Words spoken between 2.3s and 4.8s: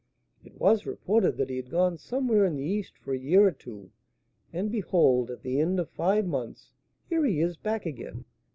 in the East for a year or two, and